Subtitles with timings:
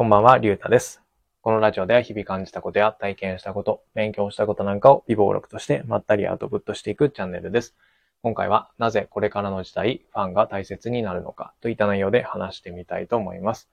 [0.00, 1.02] こんばんは、りゅうたです。
[1.42, 7.74] このラジオでは日々感じたことや体験したこと、勉強したことなんかを微暴録としてまったりアウトプットしていくチャンネルです。
[8.22, 13.68] 今回はなぜこれからの時代ファンが大切になるのかといった内容で話してみたいと思います。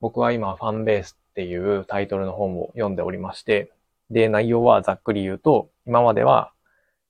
[0.00, 3.72] 僕は今ファンベースっていうタイトルの本を読んでおりまして、
[4.08, 6.52] で、内容はざっくり言うと、今までは、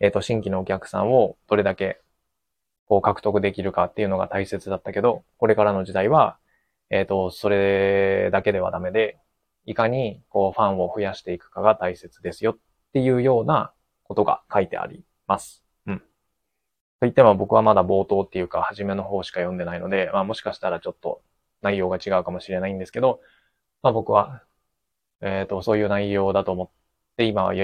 [0.00, 2.00] えっ、と、新規のお客さんをどれだけ
[2.88, 6.38] こう獲得できるかっていうのが大切だったけど、これからの時代は、
[6.90, 9.18] えっ、と、それだけではダメで、
[9.66, 12.58] いかにこうファンを増やしていくかが大切ですよっ
[12.92, 13.72] ていうような
[14.04, 15.64] ことが書いてあります。
[15.86, 15.98] うん。
[15.98, 16.04] と
[17.02, 21.22] 言っても僕はまだ冒頭っていうか初めの方しか読んでないので、まあもしかしたらちょっと
[21.62, 23.20] 内容が違うかもしれないんですけど、
[23.82, 24.44] まあ僕は、
[25.20, 26.70] えっ、と、そういう内容だと思っ
[27.16, 27.54] て今は、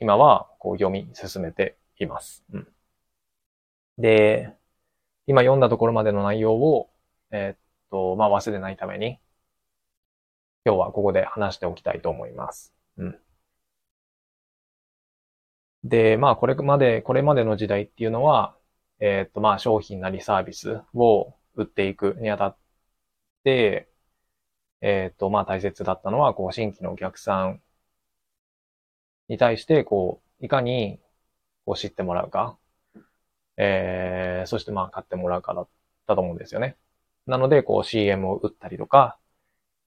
[0.00, 2.44] 今はこう読み進めています。
[2.52, 2.68] うん。
[3.98, 4.54] で、
[5.26, 6.90] 今読んだところまでの内容を、
[7.30, 7.59] えっ
[7.90, 9.20] と、まあ忘れないために、
[10.64, 12.74] 今日はここで話しておきたいと思います。
[12.96, 13.20] うん。
[15.84, 18.56] で、まあこれまで、これまでの時代っていうのは、
[19.00, 22.58] えっと、まあ商品なりサービスを売っていくにあたっ
[23.44, 23.90] て、
[24.82, 27.62] えっと、まあ大切だったのは、こう新規のお客さん
[29.28, 31.00] に対して、こう、いかに
[31.66, 32.58] こう知ってもらうか、
[33.56, 35.68] えー、そしてまあ買ってもらうかだっ
[36.06, 36.76] たと思うんですよね。
[37.30, 39.18] なので、こう CM を打ったりとか、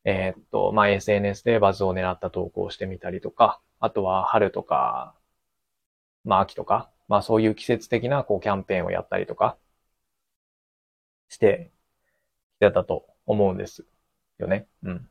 [0.06, 5.16] えーっと、まあ、SNS でバズを狙った投稿をしてみたりとか、あとは春とか、
[6.26, 9.58] まあ、秋とか、まあ、そういう季節的なこうキャンペーンをやったりとか
[11.30, 11.72] して
[12.58, 13.86] きてたと思うんです
[14.40, 14.68] よね。
[14.84, 15.10] うん。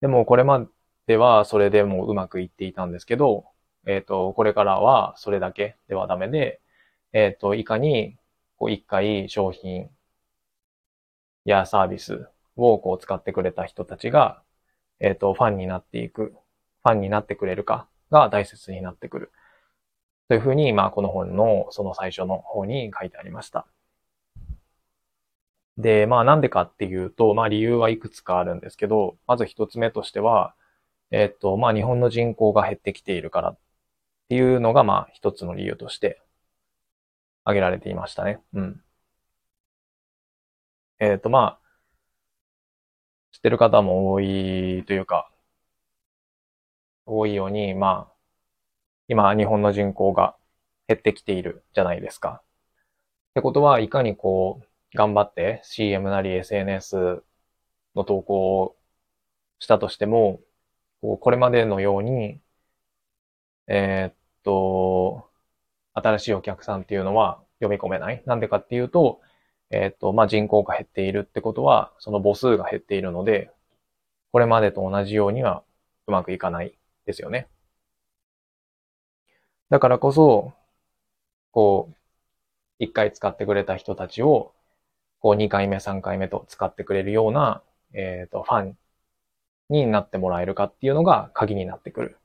[0.00, 0.66] でも、これま
[1.06, 3.46] ではそれでもうまくいっていたんですけど、
[3.86, 6.60] えーっと、これからはそれだけではダメで、
[7.12, 8.16] えーっと、いかに
[8.62, 9.90] こう一回商品
[11.44, 14.40] やサービスをこう使ってくれた人たちが、
[15.00, 16.36] えっ、と、ファンになっていく、
[16.84, 19.32] ファンになってくれるかが大切になってくる。
[20.28, 23.66] というふうに、まあ、この本のその最初の方に書いてありました。
[25.76, 30.54] で、まあ、なんでかっていうと、まあ、理由はいくつかあるんですけど、まず一つ目としては、
[31.10, 33.58] えっ、と、まあ、日本の人口が減ってきているからっ
[34.28, 36.22] ていうのが、まあ、一つの理由として
[37.44, 38.40] 挙げられていましたね。
[38.54, 38.82] うん。
[41.00, 41.62] えっ、と、まあ、
[43.32, 45.30] 知ってる方も多いというか、
[47.06, 48.14] 多いように、まあ、
[49.08, 50.36] 今、日本の人口が
[50.88, 52.42] 減ってきているじゃないですか。
[53.32, 57.22] ってことは、いかにこう、頑張って CM なり SNS
[57.94, 58.76] の投稿を
[59.60, 60.40] したとしても、
[61.02, 62.40] ここれまでのように、
[63.66, 64.14] えーっ
[64.44, 65.30] と、
[65.94, 68.22] 新しいお客さんっていうのは読み込めない？
[68.26, 69.20] なんでかっていうと、
[69.70, 73.50] えっ、と、まあ、人口が減っているってことは、その母数が減っているので、
[74.30, 75.62] これまでと同じようには
[76.06, 76.76] うまくいかない
[77.06, 77.48] ですよね。
[79.70, 80.52] だからこそ、
[81.52, 81.94] こう、
[82.78, 84.52] 一回使ってくれた人たちを、
[85.20, 87.62] こう、二回目、三回目と使ってくれるような、
[87.94, 88.76] えっ、と、ファン
[89.70, 92.18] になってもらえるかっていうのが鍵になってくる。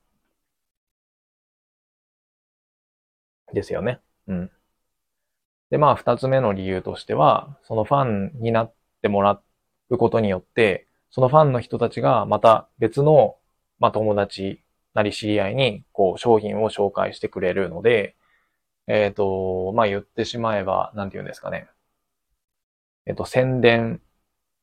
[3.54, 4.00] ですよね。
[4.28, 4.52] うん。
[5.70, 9.42] で、まあ、二つ目の理由としては、そのファンになってもら
[9.90, 13.38] うことによって、そのファンの人たちがまた別の、
[13.80, 14.62] まあ、友達
[14.94, 18.16] なり知り合いに、こう、商品を紹介してくれるので、
[18.88, 21.68] えっ、と、まあ、言ってしまえば、なんて言うんですかね。
[23.06, 24.02] えっ、と、宣伝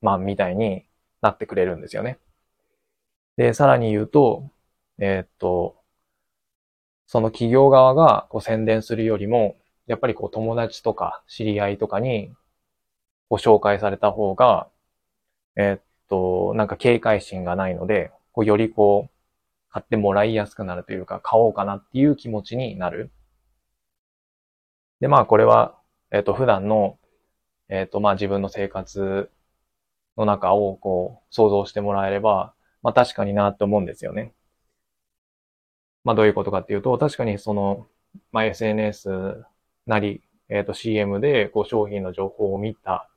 [0.01, 0.87] マンみたいに
[1.21, 2.19] なってくれるんですよね。
[3.37, 4.51] で、さらに言うと、
[4.99, 5.77] えっ、と、
[7.15, 9.55] その企業側がこう宣伝するよりも、
[9.87, 12.35] やっぱりこう友達とか知り合いとかに
[13.29, 14.67] ご紹介された方が、
[15.55, 23.13] えーっと、なんか警戒心がないので、こうよりこう買ってもらいやすくなるというか、買おうかなっていう気持ちになる。
[24.99, 25.79] で、まあこれは、
[26.11, 26.99] えーっと普段の、
[27.69, 29.31] えーっとまあ自分の生活
[30.17, 34.33] の中をこう想像してもらえれば、まあ確かになって思うんですよね。
[36.05, 37.87] まあどういうことかっていうと、確かにその、
[38.33, 39.45] まあ SNS
[39.87, 43.09] なり、えっ、と CM でこう商品の情報を見た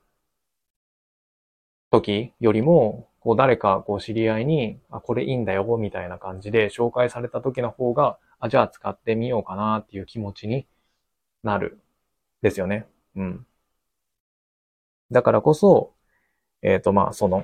[1.92, 10.68] 時よりも、こう誰かこう知り合いに、あ、これいいんだよ、みたいな感じで紹介された時の方が、あ、じゃあ使ってみようかなっていう気持ちに
[11.44, 11.80] なる。
[12.42, 12.88] ですよね。
[13.16, 13.46] うん。
[15.12, 15.94] だからこそ、
[16.62, 17.44] えっ、と、まあ、その、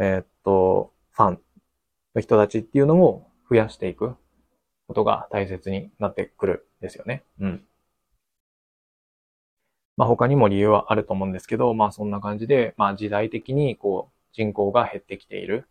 [0.00, 1.42] えっ、と、ファン
[2.14, 4.16] の人たちっていうのを増やしていく
[4.92, 7.24] ことが大切になってくるんですよね。
[7.40, 7.64] うん。
[9.96, 15.66] まあ他にも理由はあると思うんですけど、まあそんな感じで、まあ時代的にこう人口が減ってきている。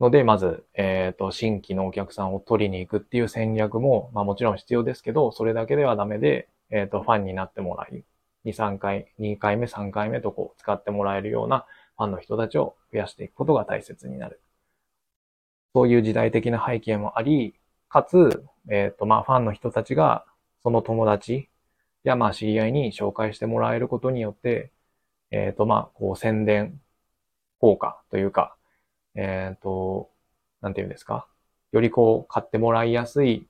[0.00, 8.04] ので、まず、えっ、ー、と、新規のお客さんを取りに行くっていう戦略も、まあもちろん必要ですけど、それだけではダメで、えっ、ー、と、ファンになってもらい、
[8.44, 11.66] 2、3回、2回目、3回目とこう、使ってもらえるような
[11.96, 14.40] ファンの人たちを増やしていくことが大切になる。
[15.74, 17.54] そういう時代的な背景もあり、
[17.88, 20.26] かつ、えっ、ー、と、まあ、ファンの人たちが、
[20.62, 21.48] その友達
[22.04, 24.72] や、まあ、知り合いに紹介してもらえることによって、
[25.30, 26.80] えっ、ー、と、まあ、こう、宣伝
[27.60, 28.56] 効果というか、
[29.14, 30.10] えっ、ー、と、
[30.60, 31.28] なんていうんですか？
[31.72, 33.46] よりこう、買ってもらいやすい、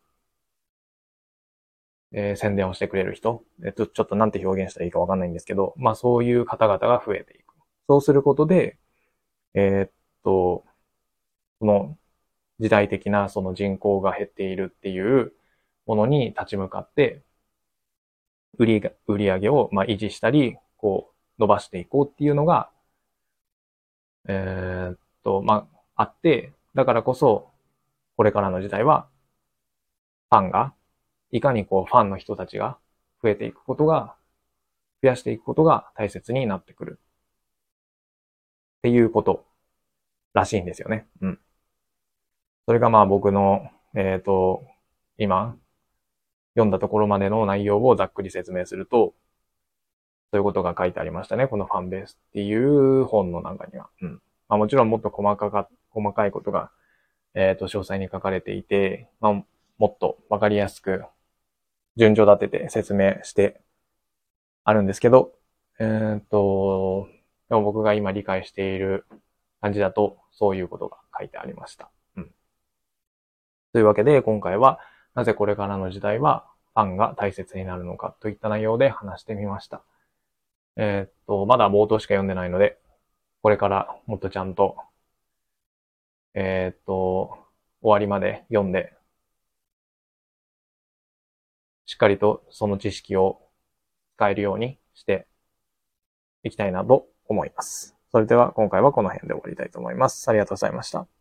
[2.12, 3.44] えー、宣伝をしてくれる人。
[3.64, 7.54] えっ、と、ちょっとなんて表現したらいいかわかんないんですけど、まあ、そういう方々が増えていく。
[7.88, 8.78] そうすることで、
[9.54, 9.92] えっ
[10.24, 10.64] と、
[11.60, 11.98] その
[12.60, 15.32] 時代的なその人口が減っているっていう
[15.86, 17.22] ものに立ち向かって、
[18.58, 22.70] 売りが、売り上げをまあ維持したり、こう、伸ばしていこうっていうのが、
[24.28, 27.50] えー、っと、まあ、あって、だからこそ、
[28.16, 29.08] これからの時代は、
[30.30, 30.74] ファンが、
[31.30, 32.78] いかにこう、ファンの人たちが
[33.22, 34.16] 増えていくことが、
[35.02, 37.00] 増やしていくことが大切になってくる。
[38.78, 39.46] っていうこと
[40.34, 41.06] らしいんですよね。
[41.20, 41.40] うん。
[42.68, 44.62] それがまあ僕の、えっ、ー、と、
[45.16, 45.56] 今、
[46.54, 49.14] 読んだところまでの内容をざっくり説明すると、
[50.30, 51.48] そういうことが書いてありましたね。
[51.48, 53.88] このファンベースっていう本の中には。
[54.02, 54.20] うん。
[54.50, 56.70] まあもちろんもっと細かか、細かいことが、
[57.32, 59.32] えっ、ー、と、詳細に書かれていて、まあ
[59.78, 61.06] もっとわかりやすく、
[61.96, 63.62] 順序立てて説明して
[64.64, 65.32] あるんですけど、
[65.78, 67.08] えっ、ー、と、
[67.48, 69.06] でも僕が今理解している
[69.62, 71.90] 感じだと、そういうことが書いてありました。
[73.72, 74.80] というわけで、今回は、
[75.14, 79.82] なぜこれからの時代はファンが大切になるのかといった内容で話してみました。
[80.76, 82.78] えー、っと、まだ冒頭しか読んでないので、
[83.42, 84.76] これからもっとちゃんと、
[86.34, 87.36] えー、っと、
[87.82, 88.94] 終わりまで読んで、
[91.86, 93.40] しっかりとその知識を
[94.16, 95.26] 使えるようにして
[96.42, 97.96] いきたいなと思います。
[98.12, 100.28] それでは今回はこの辺で終わりたいと思います。
[100.28, 101.17] ありがとうございました。